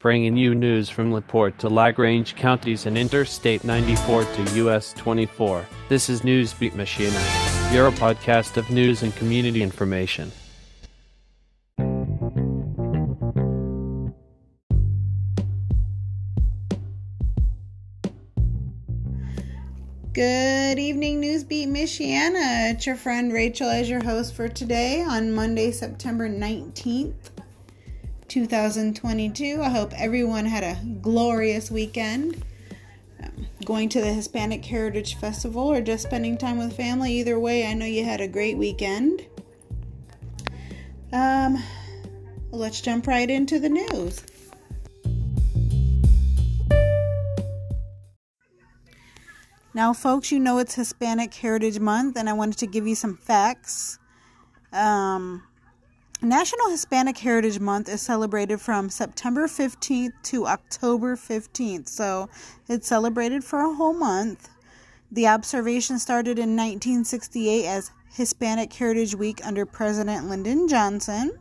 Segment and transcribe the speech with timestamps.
[0.00, 5.66] bringing you news from LaPorte to Lagrange counties and Interstate 94 to US 24.
[5.90, 10.32] This is Newsbeat Michiana, your podcast of news and community information.
[20.14, 22.72] Good evening, Newsbeat Michiana.
[22.72, 27.39] It's your friend Rachel as your host for today on Monday, September 19th.
[28.30, 29.60] 2022.
[29.60, 32.42] I hope everyone had a glorious weekend.
[33.20, 37.12] Um, going to the Hispanic Heritage Festival or just spending time with family.
[37.14, 39.26] Either way, I know you had a great weekend.
[41.12, 41.60] Um,
[42.52, 44.22] let's jump right into the news.
[49.74, 53.16] Now, folks, you know it's Hispanic Heritage Month, and I wanted to give you some
[53.16, 53.98] facts.
[54.72, 55.42] Um,
[56.22, 62.28] National Hispanic Heritage Month is celebrated from September 15th to October 15th, so
[62.68, 64.50] it's celebrated for a whole month.
[65.10, 71.32] The observation started in 1968 as Hispanic Heritage Week under President Lyndon Johnson.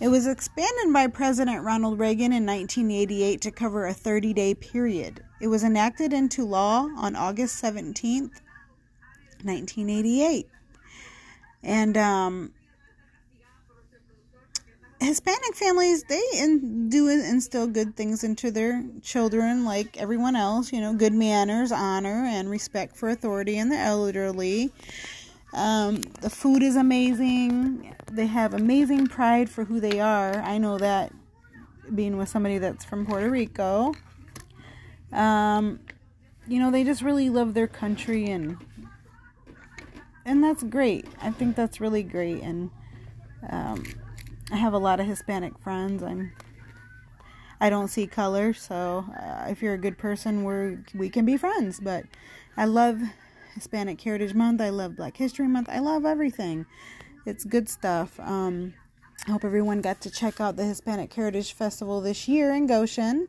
[0.00, 5.22] It was expanded by President Ronald Reagan in 1988 to cover a 30 day period.
[5.40, 8.40] It was enacted into law on August 17th,
[9.44, 10.48] 1988.
[11.62, 12.52] And um,
[15.06, 20.72] Hispanic families they in, do instill good things into their children, like everyone else.
[20.72, 24.72] You know, good manners, honor, and respect for authority and the elderly.
[25.54, 27.94] Um, the food is amazing.
[28.10, 30.34] They have amazing pride for who they are.
[30.36, 31.12] I know that
[31.94, 33.94] being with somebody that's from Puerto Rico.
[35.12, 35.80] Um,
[36.48, 38.58] you know, they just really love their country and
[40.24, 41.06] and that's great.
[41.22, 42.70] I think that's really great and
[43.48, 43.84] um,
[44.50, 46.02] I have a lot of Hispanic friends.
[46.02, 46.32] I'm
[47.60, 51.36] I don't see color, so uh, if you're a good person, we we can be
[51.36, 51.80] friends.
[51.80, 52.04] But
[52.56, 53.00] I love
[53.54, 54.60] Hispanic Heritage Month.
[54.60, 55.68] I love Black History Month.
[55.70, 56.66] I love everything.
[57.24, 58.20] It's good stuff.
[58.20, 58.74] Um,
[59.26, 63.28] I hope everyone got to check out the Hispanic Heritage Festival this year in Goshen.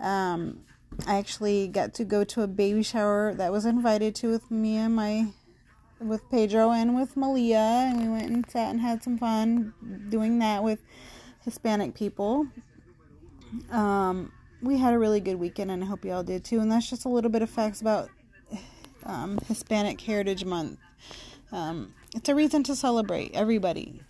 [0.00, 0.60] Um,
[1.06, 4.76] I actually got to go to a baby shower that was invited to with me
[4.76, 5.28] and my
[6.04, 9.72] with Pedro and with Malia, and we went and sat and had some fun
[10.10, 10.80] doing that with
[11.44, 12.46] Hispanic people.
[13.70, 14.32] Um,
[14.62, 16.60] we had a really good weekend, and I hope you all did too.
[16.60, 18.10] And that's just a little bit of facts about
[19.04, 20.78] um, Hispanic Heritage Month.
[21.52, 24.00] Um, it's a reason to celebrate everybody.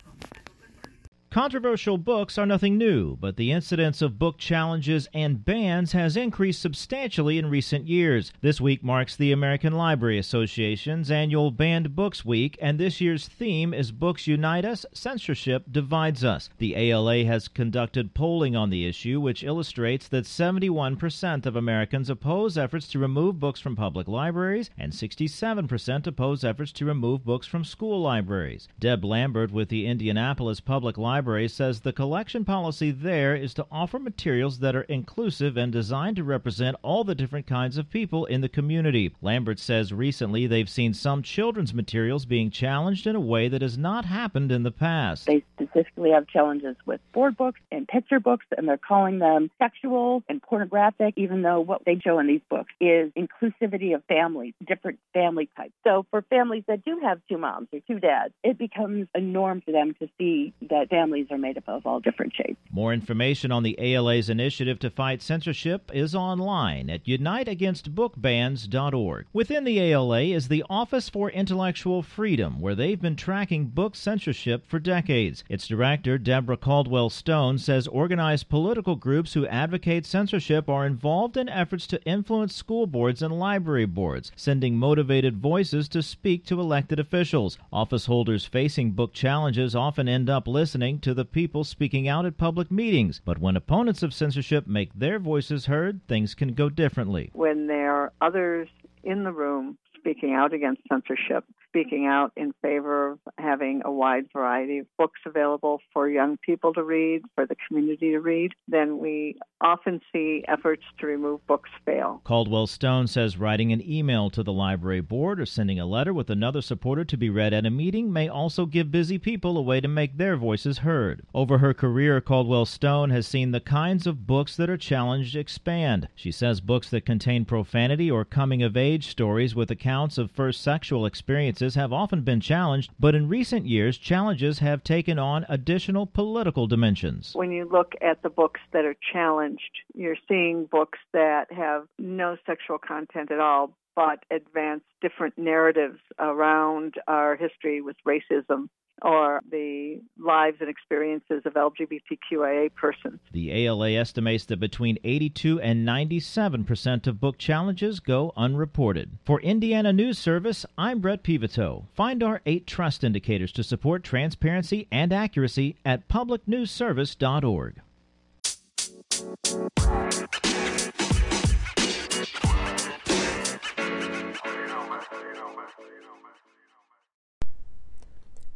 [1.35, 6.61] Controversial books are nothing new, but the incidence of book challenges and bans has increased
[6.61, 8.31] substantially in recent years.
[8.39, 13.73] This week marks the American Library Association's annual Banned Books Week, and this year's theme
[13.73, 16.49] is Books Unite Us, Censorship Divides Us.
[16.57, 22.57] The ALA has conducted polling on the issue, which illustrates that 71% of Americans oppose
[22.57, 27.65] efforts to remove books from public libraries, and 67% oppose efforts to remove books from
[27.65, 28.69] school libraries.
[28.79, 33.65] Deb Lambert with the Indianapolis Public Library Library says the collection policy there is to
[33.71, 38.25] offer materials that are inclusive and designed to represent all the different kinds of people
[38.25, 39.11] in the community.
[39.23, 43.75] Lambert says recently they've seen some children's materials being challenged in a way that has
[43.75, 45.25] not happened in the past.
[45.25, 50.21] They specifically have challenges with board books and picture books, and they're calling them sexual
[50.29, 54.99] and pornographic, even though what they show in these books is inclusivity of families, different
[55.11, 55.73] family types.
[55.83, 59.61] So for families that do have two moms or two dads, it becomes a norm
[59.65, 62.57] for them to see that families families are made up of all different shapes.
[62.71, 69.25] More information on the ALA's initiative to fight censorship is online at uniteagainstbookbans.org.
[69.31, 74.67] Within the ALA is the Office for Intellectual Freedom, where they've been tracking book censorship
[74.67, 75.45] for decades.
[75.49, 81.47] Its director, Deborah Caldwell Stone, says organized political groups who advocate censorship are involved in
[81.49, 86.99] efforts to influence school boards and library boards, sending motivated voices to speak to elected
[86.99, 87.57] officials.
[87.71, 92.35] Office holders facing book challenges often end up listening to the people speaking out at
[92.35, 93.21] public meetings.
[93.23, 97.29] But when opponents of censorship make their voices heard, things can go differently.
[97.33, 98.69] When there are others
[99.03, 101.45] in the room speaking out against censorship,
[101.75, 106.73] speaking out in favor of having a wide variety of books available for young people
[106.73, 111.69] to read, for the community to read, then we often see efforts to remove books
[111.85, 112.21] fail.
[112.23, 116.29] Caldwell Stone says writing an email to the library board or sending a letter with
[116.29, 119.81] another supporter to be read at a meeting may also give busy people a way
[119.81, 121.23] to make their voices heard.
[121.33, 126.07] Over her career, Caldwell Stone has seen the kinds of books that are challenged expand.
[126.15, 130.61] She says books that contain profanity or coming of age stories with accounts of first
[130.61, 135.45] sexual experiences practices have often been challenged, but in recent years, challenges have taken on
[135.49, 137.33] additional political dimensions.
[137.33, 142.37] When you look at the books that are challenged, you're seeing books that have no
[142.45, 148.69] sexual content at all, but advance different narratives around our history with racism
[149.01, 153.19] or the lives and experiences of LGBTQIA persons.
[153.31, 159.17] The ALA estimates that between 82 and 97 percent of book challenges go unreported.
[159.25, 161.85] For Indiana News Service, I'm Brett Peveto.
[161.93, 167.81] Find our eight trust indicators to support transparency and accuracy at publicnewsservice.org.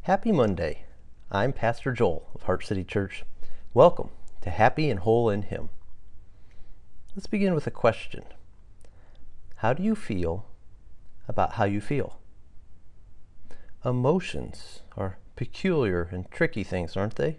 [0.04, 0.86] Happy Monday.
[1.30, 3.24] I'm Pastor Joel of Heart City Church.
[3.74, 4.08] Welcome
[4.40, 5.68] to Happy and Whole in Him.
[7.14, 8.24] Let's begin with a question
[9.56, 10.46] How do you feel
[11.28, 12.18] about how you feel?
[13.84, 17.36] Emotions are peculiar and tricky things, aren't they?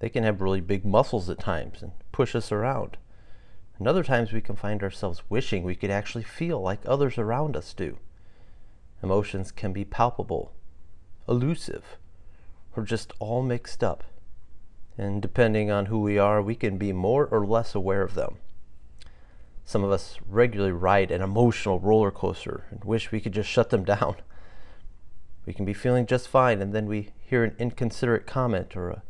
[0.00, 2.98] They can have really big muscles at times and push us around.
[3.78, 7.56] And other times we can find ourselves wishing we could actually feel like others around
[7.56, 7.96] us do.
[9.02, 10.52] Emotions can be palpable
[11.28, 11.98] elusive
[12.76, 14.04] or just all mixed up.
[14.98, 18.36] And depending on who we are, we can be more or less aware of them.
[19.64, 23.70] Some of us regularly ride an emotional roller coaster and wish we could just shut
[23.70, 24.16] them down.
[25.46, 29.02] We can be feeling just fine, and then we hear an inconsiderate comment or a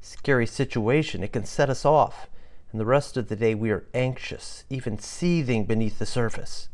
[0.00, 1.22] scary situation.
[1.22, 2.28] It can set us off,
[2.72, 6.68] and the rest of the day we are anxious, even seething beneath the surface.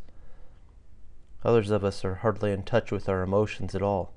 [1.43, 4.13] Others of us are hardly in touch with our emotions at all.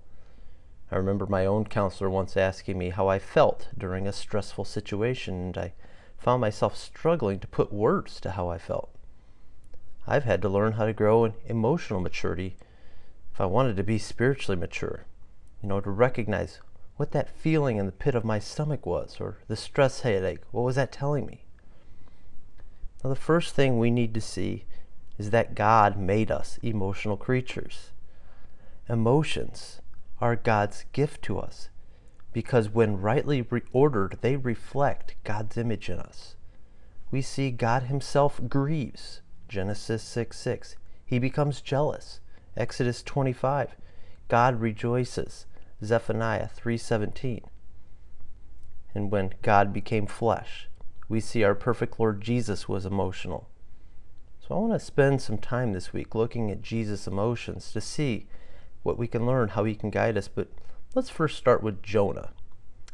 [0.91, 5.35] I remember my own counselor once asking me how I felt during a stressful situation,
[5.35, 5.73] and I
[6.17, 8.91] found myself struggling to put words to how I felt.
[10.07, 12.57] I've had to learn how to grow in emotional maturity
[13.33, 15.07] if I wanted to be spiritually mature.
[15.61, 16.61] You know, to recognize
[16.97, 20.43] what that feeling in the pit of my stomach was, or the stress headache.
[20.53, 21.45] What was that telling me?
[23.03, 24.65] Now, the first thing we need to see
[25.19, 27.91] is that God made us emotional creatures.
[28.89, 29.81] Emotions
[30.21, 31.69] are God's gift to us
[32.37, 36.37] because when rightly reordered, they reflect God's image in us.
[37.11, 40.77] We see God Himself grieves, Genesis 6 6.
[41.07, 42.21] He becomes jealous,
[42.55, 43.77] Exodus 25.
[44.29, 45.47] God rejoices,
[45.83, 47.45] Zephaniah 3:17.
[48.95, 50.69] And when God became flesh,
[51.09, 53.49] we see our perfect Lord Jesus was emotional.
[54.41, 58.27] So I want to spend some time this week looking at Jesus' emotions to see
[58.87, 60.29] what we can learn, how he can guide us.
[60.29, 60.49] But
[60.95, 62.31] let's first start with Jonah.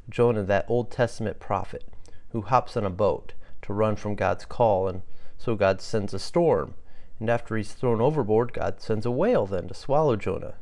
[0.08, 1.84] Jonah, that Old Testament prophet
[2.30, 5.02] who hops on a boat to run from God's call, and
[5.38, 6.74] so God sends a storm.
[7.20, 10.54] And after he's thrown overboard, God sends a whale then to swallow Jonah.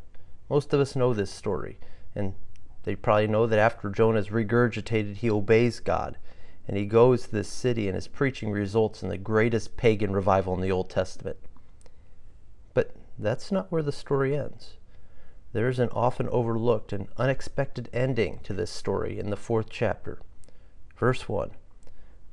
[0.50, 1.78] Most of us know this story,
[2.14, 2.34] and
[2.82, 6.18] they probably know that after Jonah is regurgitated, he obeys God.
[6.66, 10.54] And he goes to this city, and his preaching results in the greatest pagan revival
[10.54, 11.36] in the Old Testament.
[12.74, 14.74] But that's not where the story ends.
[15.52, 20.20] There is an often overlooked and unexpected ending to this story in the fourth chapter.
[20.96, 21.50] Verse 1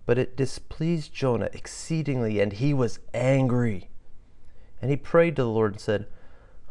[0.06, 3.90] But it displeased Jonah exceedingly, and he was angry.
[4.80, 6.06] And he prayed to the Lord and said,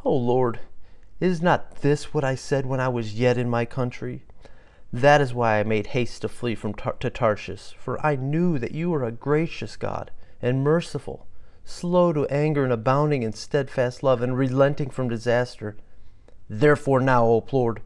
[0.05, 0.61] O Lord,
[1.19, 4.23] is not this what I said when I was yet in my country?
[4.93, 8.57] That is why I made haste to flee from Tar- to Tarshish, for I knew
[8.61, 11.27] that you are a gracious God and merciful,
[11.65, 15.77] slow to anger and abounding in steadfast love, and relenting from disaster
[16.49, 17.83] Therefore now, O Lord,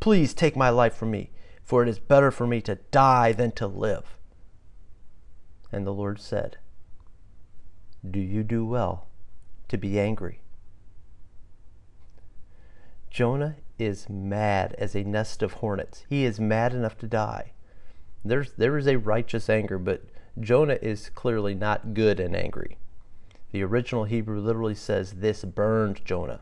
[0.00, 1.30] please take my life from me,
[1.62, 4.16] for it is better for me to die than to live.
[5.70, 6.58] And the Lord said,
[8.08, 9.06] Do you do well
[9.68, 10.40] to be angry?
[13.10, 16.04] Jonah is mad as a nest of hornets.
[16.08, 17.52] He is mad enough to die.
[18.24, 20.04] There's, there is a righteous anger, but
[20.40, 22.78] Jonah is clearly not good and angry.
[23.50, 26.40] The original Hebrew literally says, This burned Jonah.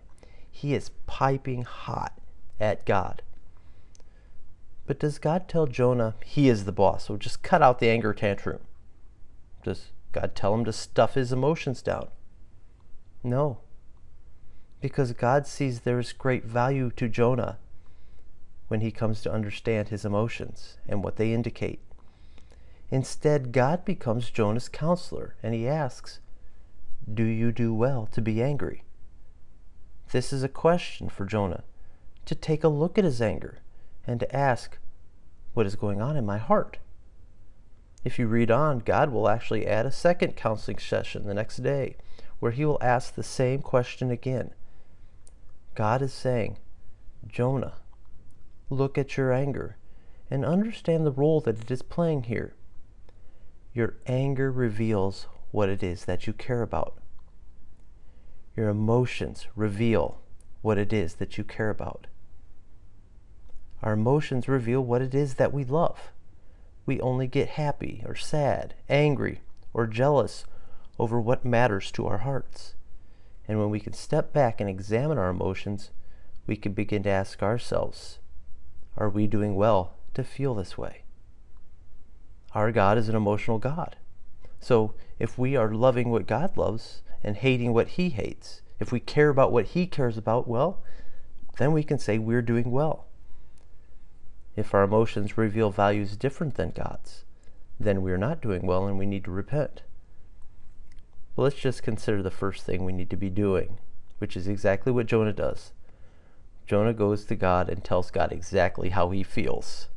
[0.51, 2.19] He is piping hot
[2.59, 3.23] at God.
[4.87, 7.07] But does God tell Jonah he is the boss?
[7.07, 8.61] So just cut out the anger tantrum.
[9.63, 12.09] Does God tell him to stuff his emotions down?
[13.23, 13.59] No.
[14.81, 17.59] Because God sees there is great value to Jonah
[18.69, 21.81] when he comes to understand his emotions and what they indicate.
[22.91, 26.19] Instead, God becomes Jonah's counselor and he asks,
[27.13, 28.83] Do you do well to be angry?
[30.13, 31.63] This is a question for Jonah
[32.27, 33.59] to take a look at his anger
[34.07, 34.79] and to ask,
[35.55, 36.79] What is going on in my heart?
[38.05, 41.97] If you read on, God will actually add a second counseling session the next day
[42.41, 44.51] where he will ask the same question again.
[45.75, 46.59] God is saying,
[47.29, 47.75] Jonah,
[48.69, 49.77] look at your anger
[50.29, 52.55] and understand the role that it is playing here.
[53.75, 57.00] Your anger reveals what it is that you care about.
[58.57, 60.21] Your emotions reveal
[60.63, 62.07] what it is that you care about.
[63.83, 66.13] Our emotions reveal what it is that we love.
[66.85, 69.41] We only get happy or sad, angry
[69.73, 70.45] or jealous
[70.99, 72.75] over what matters to our hearts.
[73.49, 75.91] And when we can step back and examine our emotions,
[76.47, 78.19] we can begin to ask ourselves,
[78.97, 81.05] are we doing well to feel this way?
[82.55, 83.97] Our God is an emotional God.
[84.59, 89.01] So if we are loving what God loves and hating what He hates, if we
[89.01, 90.83] care about what He cares about, well,
[91.59, 93.07] then we can say we're doing well.
[94.57, 97.25] If our emotions reveal values different than God's,
[97.79, 99.83] then we're not doing well and we need to repent.
[101.37, 103.79] But let's just consider the first thing we need to be doing,
[104.19, 105.73] which is exactly what Jonah does.
[106.67, 109.89] Jonah goes to God and tells God exactly how he feels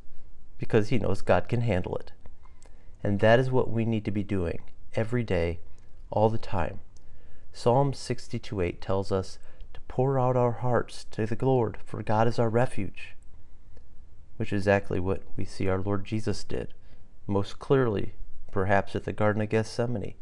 [0.57, 2.13] because he knows God can handle it.
[3.03, 4.61] And that is what we need to be doing
[4.95, 5.59] every day,
[6.09, 6.79] all the time.
[7.55, 9.37] Psalm 62:8 tells us
[9.73, 13.15] to pour out our hearts to the Lord, for God is our refuge,
[14.37, 16.73] which is exactly what we see our Lord Jesus did,
[17.27, 18.15] most clearly,
[18.51, 20.15] perhaps at the Garden of Gethsemane,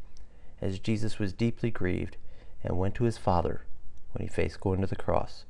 [0.62, 2.18] as Jesus was deeply grieved
[2.64, 3.66] and went to his Father
[4.12, 5.46] when he faced going to the cross.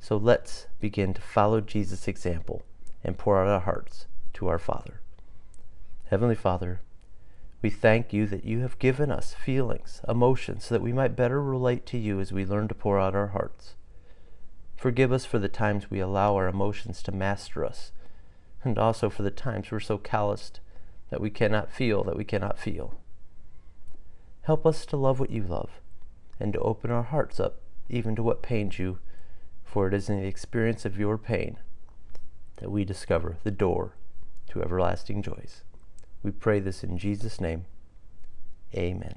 [0.00, 2.62] So let's begin to follow Jesus' example
[3.04, 5.00] and pour out our hearts to our Father.
[6.06, 6.80] Heavenly Father,
[7.62, 11.42] we thank you that you have given us feelings, emotions, so that we might better
[11.42, 13.74] relate to you as we learn to pour out our hearts.
[14.76, 17.92] Forgive us for the times we allow our emotions to master us,
[18.62, 20.60] and also for the times we're so calloused
[21.10, 23.00] that we cannot feel that we cannot feel.
[24.42, 25.80] Help us to love what you love,
[26.38, 28.98] and to open our hearts up even to what pains you,
[29.64, 31.58] for it is in the experience of your pain
[32.56, 33.92] that we discover the door
[34.48, 35.62] to everlasting joys.
[36.26, 37.66] We pray this in Jesus' name.
[38.74, 39.14] Amen.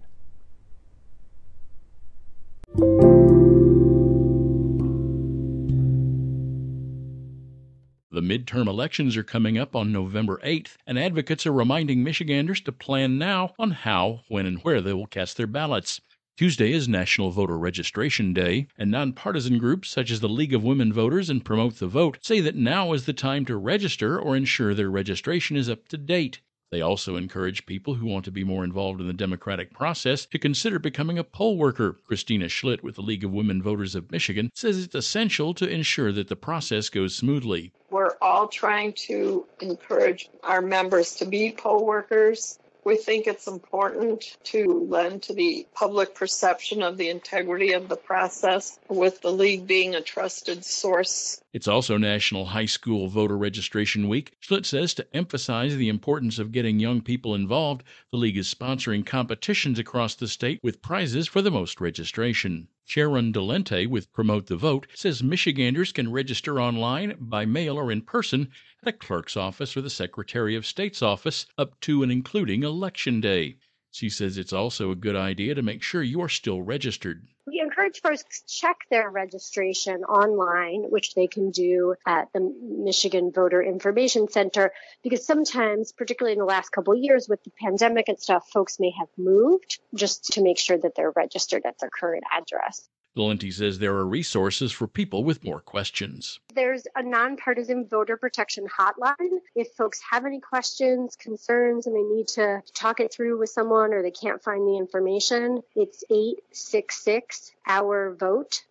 [8.11, 12.71] The midterm elections are coming up on November 8th, and advocates are reminding Michiganders to
[12.71, 15.99] plan now on how, when, and where they will cast their ballots.
[16.37, 20.93] Tuesday is National Voter Registration Day, and nonpartisan groups such as the League of Women
[20.93, 24.75] Voters and Promote the Vote say that now is the time to register or ensure
[24.75, 26.41] their registration is up to date.
[26.71, 30.37] They also encourage people who want to be more involved in the democratic process to
[30.37, 31.97] consider becoming a poll worker.
[32.05, 36.11] Christina Schlitt with the League of Women Voters of Michigan says it's essential to ensure
[36.11, 37.71] that the process goes smoothly.
[37.89, 44.37] We're all trying to encourage our members to be poll workers we think it's important
[44.45, 49.67] to lend to the public perception of the integrity of the process, with the league
[49.67, 51.41] being a trusted source.
[51.53, 54.33] It's also National High School Voter Registration Week.
[54.41, 59.05] Schlitt says to emphasize the importance of getting young people involved, the league is sponsoring
[59.05, 62.67] competitions across the state with prizes for the most registration.
[62.91, 68.01] Sharon Dolente with Promote the Vote says Michiganders can register online, by mail, or in
[68.01, 68.49] person
[68.81, 73.21] at a clerk's office or the Secretary of State's office up to and including Election
[73.21, 73.57] Day.
[73.91, 77.27] She says it's also a good idea to make sure you are still registered.
[77.49, 83.31] We encourage folks to check their registration online, which they can do at the Michigan
[83.31, 88.07] Voter Information Center, because sometimes, particularly in the last couple of years with the pandemic
[88.07, 91.89] and stuff, folks may have moved just to make sure that they're registered at their
[91.89, 92.87] current address.
[93.19, 96.39] Dolente says there are resources for people with more questions.
[96.55, 99.39] There's a nonpartisan voter protection hotline.
[99.55, 103.93] If folks have any questions, concerns, and they need to talk it through with someone
[103.93, 108.63] or they can't find the information, it's 866 Our Vote.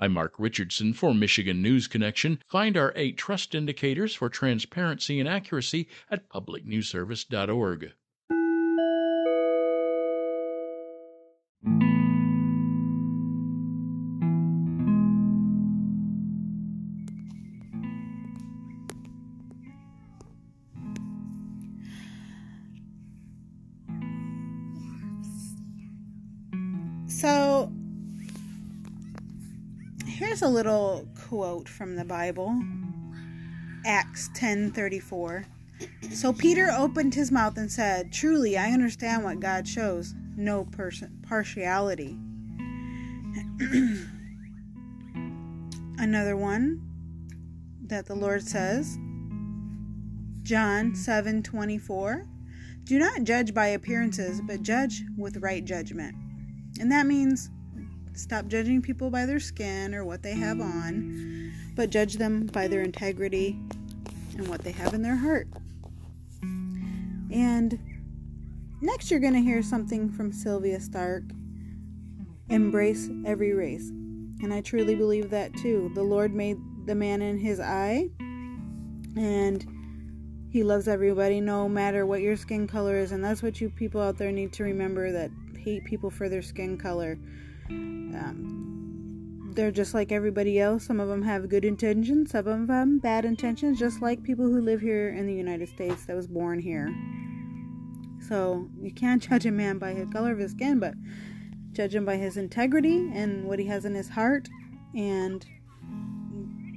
[0.00, 2.42] I'm Mark Richardson for Michigan News Connection.
[2.48, 7.92] Find our eight trust indicators for transparency and accuracy at publicnewsservice.org.
[27.18, 27.72] So
[30.04, 32.62] here's a little quote from the Bible.
[33.86, 35.46] Acts 10:34.
[36.10, 40.68] So Peter opened his mouth and said, "Truly, I understand what God shows, no
[41.22, 42.18] partiality."
[45.96, 46.82] Another one
[47.86, 48.98] that the Lord says,
[50.42, 52.26] John 7:24,
[52.84, 56.14] "Do not judge by appearances, but judge with right judgment."
[56.78, 57.50] And that means
[58.16, 62.66] Stop judging people by their skin or what they have on, but judge them by
[62.66, 63.60] their integrity
[64.38, 65.46] and what they have in their heart.
[67.30, 67.78] And
[68.80, 71.24] next, you're going to hear something from Sylvia Stark
[72.48, 73.90] embrace every race.
[74.42, 75.90] And I truly believe that too.
[75.94, 76.56] The Lord made
[76.86, 78.08] the man in his eye,
[79.14, 79.62] and
[80.48, 83.12] he loves everybody no matter what your skin color is.
[83.12, 85.30] And that's what you people out there need to remember that
[85.66, 87.18] hate people for their skin color.
[87.68, 90.86] Um, they're just like everybody else.
[90.86, 94.60] Some of them have good intentions, some of them bad intentions, just like people who
[94.60, 96.94] live here in the United States that was born here.
[98.28, 100.94] So you can't judge a man by the color of his skin, but
[101.72, 104.48] judge him by his integrity and what he has in his heart
[104.94, 105.44] and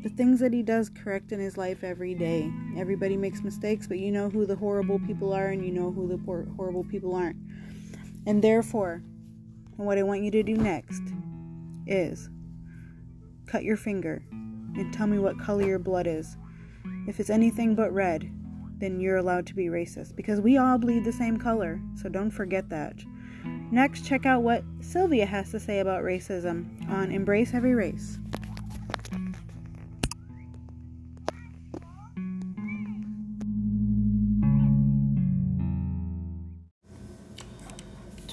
[0.01, 2.51] the things that he does correct in his life every day.
[2.75, 6.07] Everybody makes mistakes, but you know who the horrible people are and you know who
[6.07, 6.17] the
[6.57, 7.37] horrible people aren't.
[8.29, 9.01] And therefore,
[9.75, 11.01] what I want you to do next
[11.87, 12.29] is
[13.47, 16.37] cut your finger and tell me what color your blood is.
[17.07, 18.31] If it's anything but red,
[18.77, 22.29] then you're allowed to be racist because we all bleed the same color, so don't
[22.29, 23.03] forget that.
[23.71, 28.19] Next, check out what Sylvia has to say about racism on Embrace Every Race.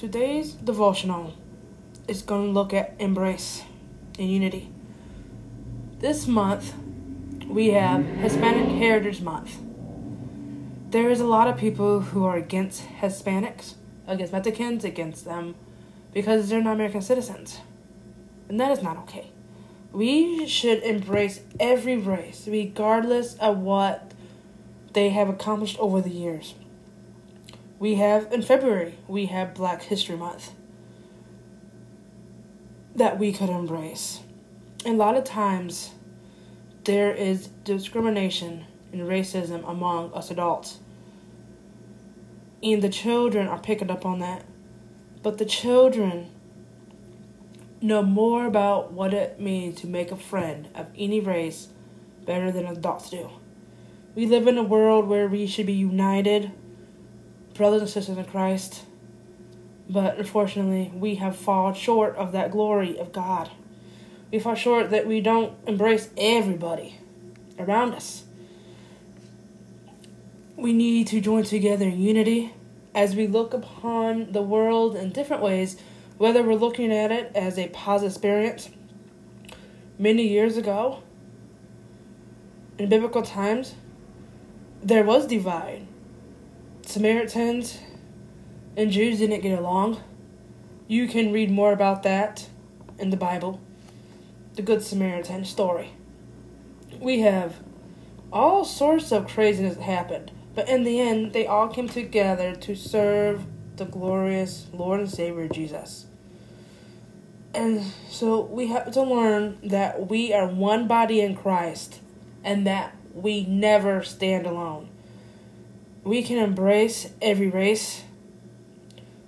[0.07, 1.33] Today's devotional
[2.07, 3.63] is going to look at embrace
[4.17, 4.71] and unity.
[5.99, 6.73] This month,
[7.45, 9.57] we have Hispanic Heritage Month.
[10.91, 13.73] There is a lot of people who are against Hispanics
[14.07, 15.55] against Mexicans, against them,
[16.13, 17.59] because they're not American citizens.
[18.47, 19.31] And that is not okay.
[19.91, 24.13] We should embrace every race, regardless of what
[24.93, 26.53] they have accomplished over the years.
[27.79, 30.51] We have, in February, we have Black History Month
[32.95, 34.21] that we could embrace.
[34.85, 35.91] And a lot of times,
[36.85, 40.79] there is discrimination and racism among us adults
[42.63, 44.43] and the children are picking up on that.
[45.21, 46.31] But the children
[47.81, 51.69] know more about what it means to make a friend of any race
[52.25, 53.29] better than adults do.
[54.15, 56.51] We live in a world where we should be united,
[57.57, 58.85] brothers and sisters in Christ,
[59.89, 63.49] but unfortunately, we have fallen short of that glory of God.
[64.31, 66.99] We fall short that we don't embrace everybody
[67.57, 68.23] around us
[70.57, 72.53] we need to join together in unity
[72.93, 75.77] as we look upon the world in different ways,
[76.17, 78.69] whether we're looking at it as a positive experience.
[79.99, 81.03] Many years ago,
[82.79, 83.75] in biblical times,
[84.81, 85.86] there was divide.
[86.87, 87.79] Samaritans
[88.77, 90.01] and Jews didn't get along.
[90.87, 92.47] You can read more about that
[92.97, 93.59] in the Bible,
[94.55, 95.91] the Good Samaritan story.
[97.01, 97.57] We have
[98.31, 100.31] all sorts of craziness that happened.
[100.55, 103.43] But in the end, they all came together to serve
[103.75, 106.05] the glorious Lord and Savior Jesus.
[107.53, 111.99] And so we have to learn that we are one body in Christ
[112.45, 114.89] and that we never stand alone.
[116.07, 118.03] We can embrace every race.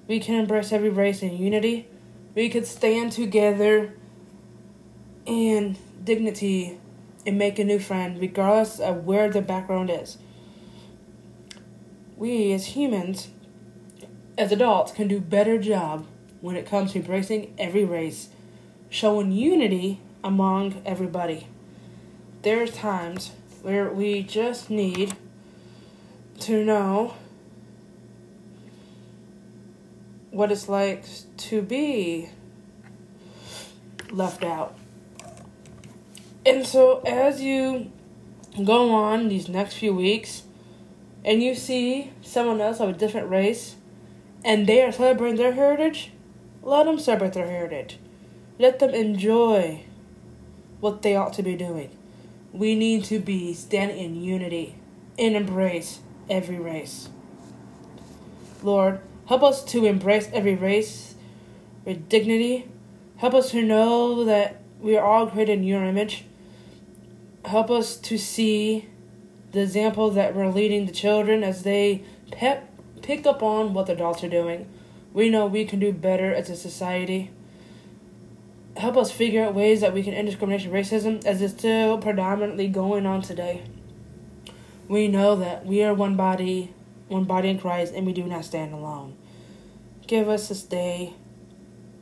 [0.08, 1.88] We can embrace every race in unity.
[2.36, 3.94] We could stand together
[5.26, 6.80] in dignity
[7.26, 10.18] and make a new friend, regardless of where the background is
[12.20, 13.30] we as humans,
[14.38, 16.06] as adults, can do better job
[16.42, 18.30] when it comes to embracing every race,
[18.90, 21.48] showing unity among everybody.
[22.42, 25.16] There are times where we just need
[26.42, 27.16] to know
[30.32, 31.04] what it's like
[31.38, 32.30] to be
[34.12, 34.76] left out.
[36.46, 37.92] And so, as you
[38.64, 40.44] go on these next few weeks,
[41.24, 43.76] and you see someone else of a different race
[44.44, 46.12] and they are celebrating their heritage,
[46.64, 48.00] let them celebrate their heritage.
[48.58, 49.84] Let them enjoy
[50.80, 51.90] what they ought to be doing.
[52.54, 54.76] We need to be standing in unity
[55.18, 57.10] and embrace every race.
[58.62, 61.16] Lord, help us to embrace every race
[61.86, 62.68] with dignity.
[63.18, 66.26] Help us to know that we are all created in your image.
[67.46, 68.88] Help us to see
[69.52, 72.62] the example that we're leading the children as they pe-
[73.02, 74.68] pick up on what the adults are doing.
[75.14, 77.32] We know we can do better as a society.
[78.78, 82.68] Help us figure out ways that we can end discrimination racism as it's still predominantly
[82.68, 83.64] going on today.
[84.90, 86.74] We know that we are one body,
[87.08, 89.16] one body in Christ, and we do not stand alone.
[90.08, 91.14] Give us this day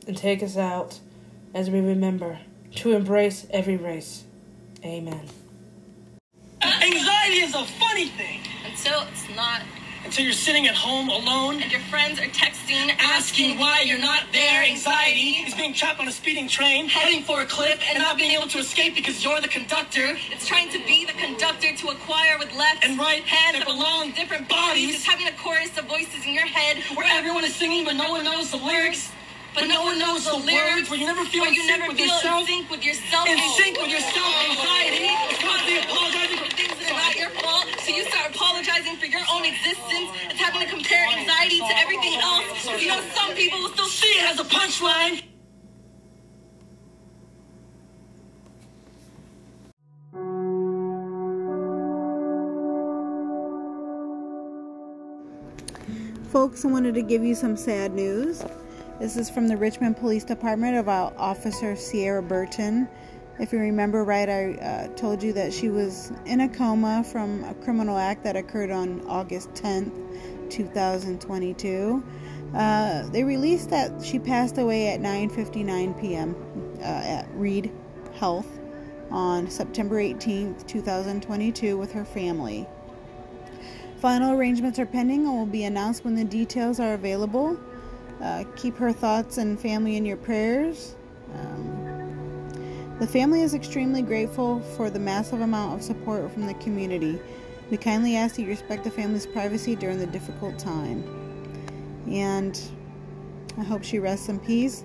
[0.06, 0.98] and take us out
[1.52, 2.38] as we remember
[2.76, 4.24] to embrace every race.
[4.82, 5.28] Amen.
[6.62, 8.40] Anxiety is a funny thing.
[8.64, 9.60] Until it's not.
[10.04, 14.24] Until you're sitting at home alone and your friends are texting, asking why you're not
[14.32, 14.62] there.
[14.64, 18.30] Anxiety is being trapped on a speeding train, heading for a cliff, and not being
[18.32, 20.16] able to escape because you're the conductor.
[20.30, 24.12] It's trying to be the conductor to acquire with left and right hands that belong
[24.12, 24.94] different bodies.
[24.94, 28.10] It's having a chorus of voices in your head where everyone is singing but no
[28.10, 29.12] one knows the lyrics.
[29.54, 30.90] But, but no one knows the, lyrics.
[30.90, 32.40] Where you never feel in you sync never with feel yourself.
[32.42, 33.28] In sync with yourself.
[33.28, 34.34] In sync with yourself.
[34.50, 35.08] Anxiety.
[35.32, 35.97] It's constantly
[37.88, 40.10] So you start apologizing for your own existence.
[40.28, 42.82] It's having to compare anxiety to everything else.
[42.82, 45.22] You know, some people will still see it as a punchline.
[56.30, 58.44] Folks, I wanted to give you some sad news.
[59.00, 62.86] This is from the Richmond Police Department about Officer Sierra Burton.
[63.40, 67.44] If you remember right, I uh, told you that she was in a coma from
[67.44, 69.92] a criminal act that occurred on August 10th,
[70.50, 72.02] 2022.
[72.52, 76.34] Uh, they released that she passed away at 9:59 p.m.
[76.80, 77.70] Uh, at Reid
[78.14, 78.48] Health
[79.12, 82.66] on September 18th, 2022, with her family.
[84.00, 87.56] Final arrangements are pending and will be announced when the details are available.
[88.20, 90.96] Uh, keep her thoughts and family in your prayers.
[91.34, 91.77] Um,
[92.98, 97.20] the family is extremely grateful for the massive amount of support from the community.
[97.70, 101.04] We kindly ask that you respect the family's privacy during the difficult time.
[102.10, 102.60] And
[103.56, 104.84] I hope she rests in peace.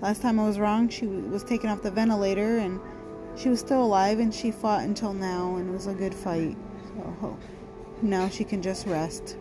[0.00, 2.78] Last time I was wrong, she was taken off the ventilator and
[3.36, 6.56] she was still alive and she fought until now and it was a good fight.
[6.94, 7.36] So
[8.00, 9.36] now she can just rest.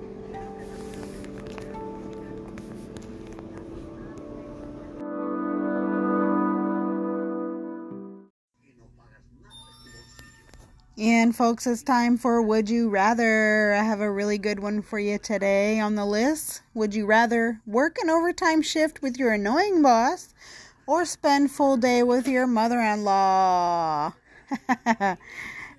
[11.11, 13.73] And folks, it's time for Would You Rather.
[13.73, 16.61] I have a really good one for you today on the list.
[16.75, 20.35] Would you rather work an overtime shift with your annoying boss
[20.85, 24.13] or spend full day with your mother-in-law?
[24.85, 25.15] uh,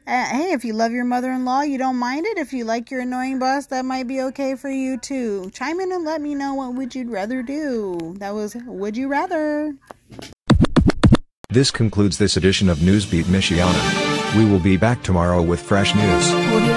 [0.04, 2.36] hey, if you love your mother-in-law, you don't mind it.
[2.36, 5.48] If you like your annoying boss, that might be okay for you too.
[5.54, 8.16] Chime in and let me know what would you rather do.
[8.18, 9.76] That was Would You Rather.
[11.50, 14.09] This concludes this edition of Newsbeat Michiana.
[14.36, 16.30] We will be back tomorrow with fresh news.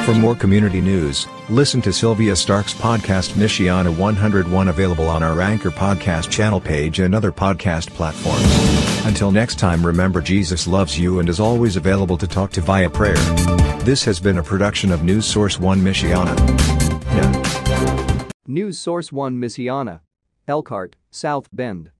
[0.05, 5.69] For more community news, listen to Sylvia Stark's podcast Michiana 101 available on our Anchor
[5.69, 8.43] podcast channel page and other podcast platforms.
[9.05, 12.89] Until next time remember Jesus loves you and is always available to talk to via
[12.89, 13.17] prayer.
[13.83, 16.33] This has been a production of News Source 1 Michiana.
[18.47, 19.99] News Source 1 Michiana.
[20.47, 21.91] Elkhart, South Bend.